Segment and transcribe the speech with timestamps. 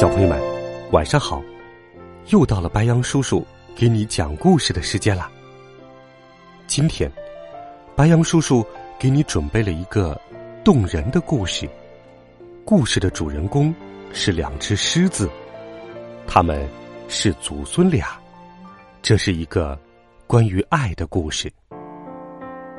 [0.00, 0.40] 小朋友们，
[0.92, 1.42] 晚上好！
[2.28, 3.46] 又到了白羊叔叔
[3.76, 5.30] 给你讲故事的时间了。
[6.66, 7.12] 今天，
[7.94, 8.66] 白羊叔叔
[8.98, 10.18] 给你准备了一个
[10.64, 11.68] 动人的故事。
[12.64, 13.74] 故事的主人公
[14.10, 15.28] 是两只狮子，
[16.26, 16.66] 他们
[17.06, 18.18] 是祖孙俩。
[19.02, 19.78] 这是一个
[20.26, 21.52] 关于爱的故事。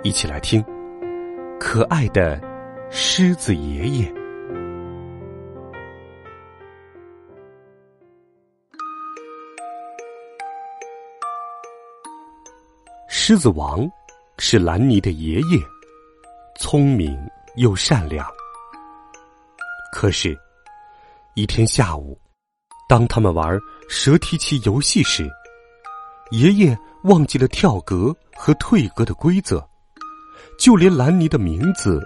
[0.01, 0.65] 一起来听，
[1.59, 2.41] 可爱的
[2.89, 4.20] 狮子爷爷。
[13.23, 13.87] 狮子王
[14.39, 15.63] 是兰尼的爷爷，
[16.57, 17.15] 聪明
[17.55, 18.27] 又善良。
[19.93, 20.35] 可是，
[21.35, 22.19] 一天下午，
[22.89, 25.29] 当他们玩蛇提棋游戏时，
[26.31, 29.63] 爷爷忘记了跳格和退格的规则，
[30.57, 32.01] 就连兰尼的名字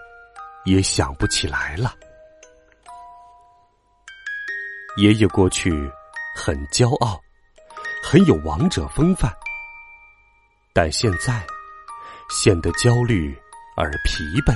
[0.66, 1.96] 也想不起来了。
[4.98, 5.90] 爷爷过去
[6.36, 7.18] 很骄傲，
[8.04, 9.34] 很有王者风范。
[10.76, 11.42] 但现在
[12.30, 13.34] 显得焦虑
[13.78, 14.54] 而疲惫。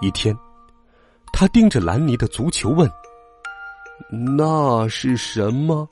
[0.00, 0.34] 一天，
[1.30, 2.90] 他盯着兰尼的足球问
[4.10, 5.86] ：“那是什么？”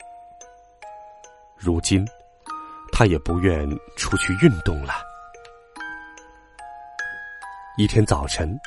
[1.59, 2.03] 如今，
[2.91, 4.95] 他也不愿出去运动了。
[7.77, 8.59] 一天早晨，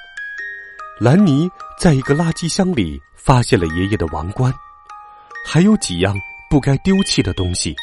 [1.01, 4.55] 兰尼在一个垃圾箱里发现了爷爷的王冠，
[5.45, 6.17] 还有几样
[6.49, 7.75] 不该丢弃的东西。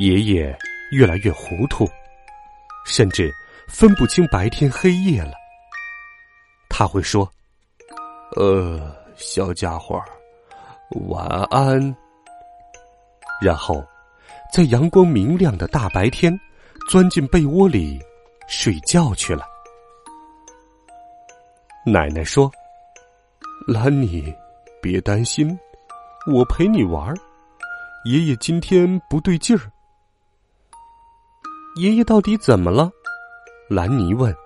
[0.00, 0.58] 爷爷
[0.92, 1.86] 越来越糊涂，
[2.86, 3.30] 甚至
[3.68, 5.32] 分不清白天黑夜了。
[6.70, 7.30] 他会说
[8.34, 10.02] ：“呃，小家伙，
[11.06, 11.94] 晚安。”
[13.42, 13.84] 然后，
[14.50, 16.34] 在阳光明亮的大白天，
[16.88, 18.00] 钻进被窝里
[18.48, 19.44] 睡觉去了。
[21.84, 22.50] 奶奶说
[23.68, 24.34] ：“兰妮，
[24.80, 25.58] 别担心，
[26.32, 27.14] 我陪你玩。
[28.06, 29.60] 爷爷今天不对劲儿。”
[31.80, 32.90] 爷爷到底怎么了？
[33.66, 34.36] 兰尼问。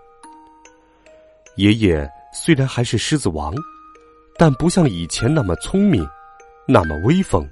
[1.56, 3.52] 爷爷虽然还是狮子王，
[4.38, 6.08] 但不像以前那么聪明，
[6.64, 7.44] 那么威风，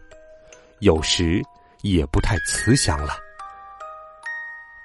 [0.78, 1.42] 有时
[1.80, 3.14] 也不太慈祥了。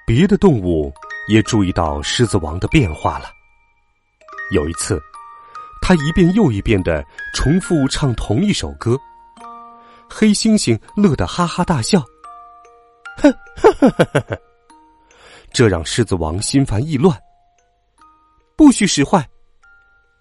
[0.04, 0.92] 别的动物
[1.28, 3.26] 也注意到狮子王的变化了。
[4.50, 5.00] 有一次，
[5.80, 7.04] 他一遍又一遍的
[7.36, 8.98] 重复唱同一首歌，
[10.10, 12.04] 黑猩猩乐得哈哈大笑。
[13.18, 14.47] 哼，呵呵呵呵呵。
[15.52, 17.16] 这让狮子王心烦意乱。
[18.56, 19.26] 不许使坏！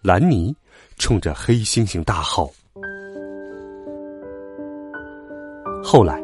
[0.03, 0.55] 兰尼
[0.97, 2.51] 冲着黑猩猩大吼。
[5.83, 6.21] 后来，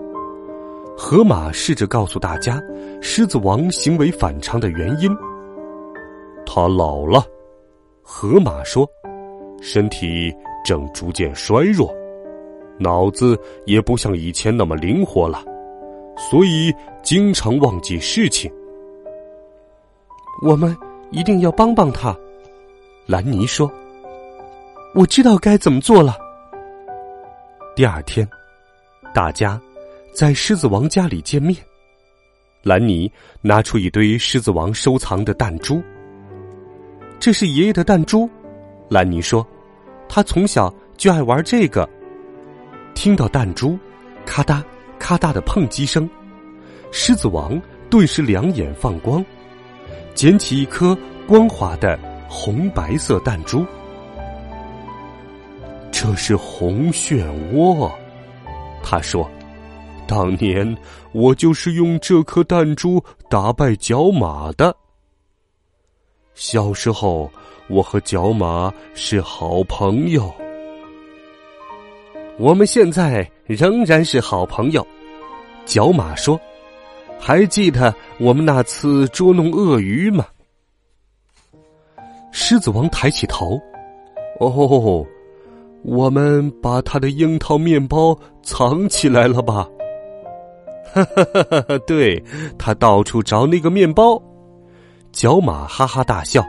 [0.97, 2.61] 河马试着告诉大家
[3.01, 5.09] 狮子王行为反常的原因。
[6.45, 7.25] 他老了，
[8.01, 8.87] 河马说，
[9.61, 10.33] 身体
[10.63, 11.93] 正逐渐衰弱，
[12.77, 15.43] 脑子也不像以前那么灵活了，
[16.15, 16.71] 所以
[17.01, 18.51] 经常忘记事情。
[20.43, 20.77] 我们
[21.09, 22.13] 一定要帮帮他，
[23.05, 23.71] 兰尼说
[24.93, 26.17] ：“我知道该怎么做了。”
[27.77, 28.27] 第二天，
[29.13, 29.57] 大家
[30.13, 31.55] 在狮子王家里见面。
[32.61, 33.09] 兰尼
[33.39, 35.81] 拿出一堆狮子王收藏的弹珠。
[37.21, 38.29] 这是爷爷的弹珠，
[38.89, 39.47] 兰尼说
[40.09, 41.87] ：“他从小就爱玩这个。”
[42.93, 43.79] 听到弹珠
[44.25, 44.61] 咔嗒
[44.99, 46.09] 咔嗒的碰击声，
[46.91, 47.57] 狮子王
[47.89, 49.23] 顿时两眼放光。
[50.13, 50.97] 捡起一颗
[51.27, 51.97] 光滑的
[52.29, 53.65] 红白色弹珠，
[55.91, 57.91] 这是红漩涡。
[58.83, 59.29] 他说
[60.07, 60.77] ：“当年
[61.13, 64.75] 我就是用这颗弹珠打败角马的。
[66.35, 67.31] 小时候，
[67.67, 70.33] 我和角马是好朋友。
[72.37, 74.85] 我们现在仍然是好朋友。”
[75.65, 76.39] 角马说。
[77.25, 80.25] 还记得我们那次捉弄鳄鱼吗？
[82.33, 83.57] 狮子王抬起头，
[84.41, 85.07] 哦，
[85.85, 89.65] 我们把他的樱桃面包藏起来了吧？
[90.93, 91.77] 哈哈哈哈哈！
[91.87, 92.21] 对
[92.59, 94.21] 他到处找那个面包，
[95.13, 96.43] 角马哈哈大笑。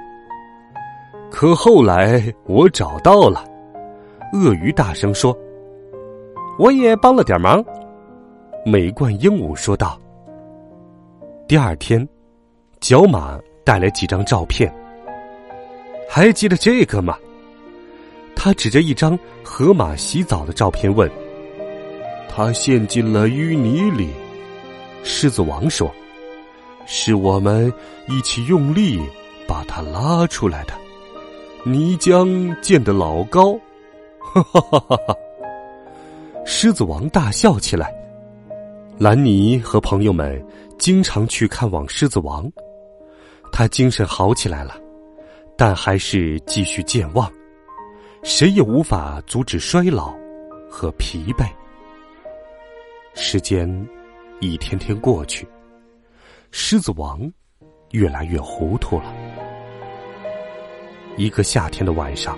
[1.31, 3.45] 可后来我找到了，
[4.33, 5.39] 鳄鱼大声说
[6.59, 7.65] ：“我也帮了点忙。”
[8.67, 9.97] 美冠鹦鹉说道。
[11.47, 12.09] 第二天，
[12.81, 14.73] 角马带来几张照片。
[16.09, 17.19] 还记得这个吗？
[18.35, 21.11] 他指着一张河马洗澡的照片问
[22.29, 24.09] ：“他陷进了淤泥里。”
[25.05, 25.91] 狮子王说
[26.87, 27.71] ：“是我们
[28.09, 28.99] 一起用力
[29.47, 30.73] 把它拉出来的。”
[31.63, 33.53] 泥浆溅得老高，
[34.19, 35.15] 哈哈哈哈哈！
[36.47, 37.95] 狮子王大笑起来。
[38.97, 40.41] 兰尼和朋友们
[40.79, 42.51] 经常去看望狮子王，
[43.53, 44.77] 他精神好起来了，
[45.57, 47.31] 但还是继续健忘，
[48.23, 50.15] 谁也无法阻止衰老
[50.69, 51.47] 和疲惫。
[53.15, 53.69] 时间
[54.41, 55.47] 一天天过去，
[56.51, 57.21] 狮子王
[57.93, 59.15] 越来越糊涂了。
[61.17, 62.37] 一个夏天的晚上，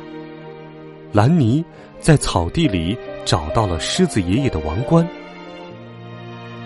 [1.12, 1.64] 兰尼
[1.98, 5.06] 在草地里找到了狮子爷爷的王冠。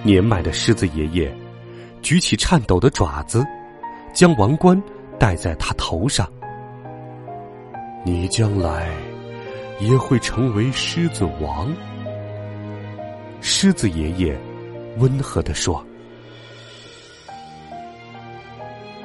[0.02, 1.32] 年迈的狮子爷爷
[2.02, 3.47] 举起颤抖的爪子，
[4.12, 4.81] 将王冠
[5.19, 6.31] 戴在他头上。
[8.05, 8.88] 你将来
[9.79, 11.70] 也会成为狮子王，
[13.41, 14.38] 狮子爷爷
[14.99, 15.85] 温和的说。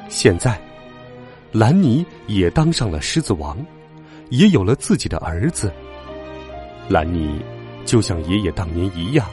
[0.08, 0.58] 现在，
[1.52, 3.58] 兰尼也当上了狮子王，
[4.30, 5.72] 也有了自己的儿子。
[6.88, 7.40] 兰尼
[7.84, 9.26] 就像爷爷当年一样，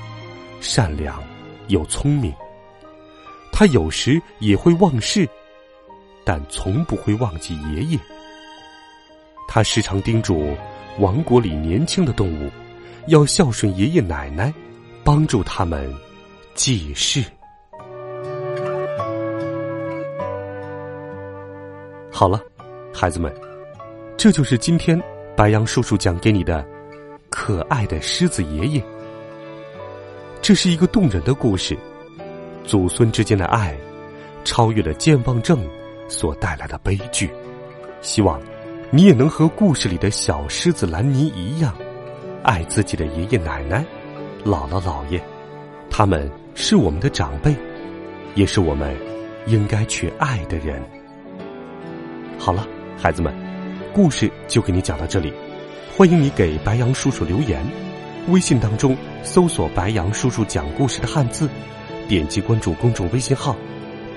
[0.59, 1.21] 善良。
[1.69, 2.33] 又聪明，
[3.53, 5.29] 他有时也会忘事，
[6.25, 7.99] 但从不会忘记爷爷。
[9.47, 10.57] 他时常叮嘱
[10.97, 12.49] 王国里年轻的动物，
[13.07, 14.51] 要孝顺爷爷奶奶，
[15.03, 15.93] 帮助他们
[16.55, 17.23] 记事。
[22.11, 22.41] 好了，
[22.91, 23.31] 孩子们，
[24.17, 24.99] 这就是今天
[25.35, 26.65] 白杨叔叔讲给你的
[27.29, 28.83] 可爱的狮子爷爷。
[30.41, 31.77] 这是一个动人的故事，
[32.63, 33.75] 祖孙之间的爱，
[34.43, 35.59] 超越了健忘症
[36.07, 37.29] 所带来的悲剧。
[38.01, 38.39] 希望
[38.91, 41.73] 你也能和故事里的小狮子兰尼一样，
[42.43, 43.83] 爱自己的爷爷奶奶、
[44.45, 45.21] 姥姥姥爷，
[45.89, 47.55] 他们是我们的长辈，
[48.35, 48.95] 也是我们
[49.47, 50.81] 应该去爱的人。
[52.37, 52.67] 好了，
[52.97, 53.33] 孩子们，
[53.93, 55.33] 故事就给你讲到这里，
[55.95, 57.63] 欢迎你给白杨叔叔留言。
[58.29, 61.49] 微信当中搜索“白杨叔叔讲故事”的汉字，
[62.13, 63.55] 点击关注公众微信号，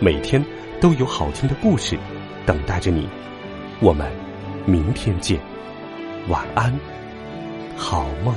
[0.00, 0.44] 每天
[0.82, 1.98] 都有好听的故事
[2.44, 3.08] 等待着你。
[3.80, 4.06] 我们
[4.66, 5.40] 明天见，
[6.28, 6.78] 晚安，
[7.74, 8.34] 好梦。